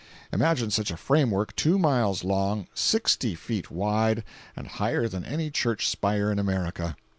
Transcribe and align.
Imagine 0.33 0.71
such 0.71 0.89
a 0.89 0.97
framework 0.97 1.55
two 1.55 1.77
miles 1.77 2.23
long, 2.23 2.65
sixty 2.73 3.35
feet 3.35 3.69
wide, 3.69 4.23
and 4.55 4.65
higher 4.65 5.07
than 5.07 5.23
any 5.23 5.51
church 5.51 5.87
spire 5.87 6.31
in 6.31 6.39
America. 6.39 6.95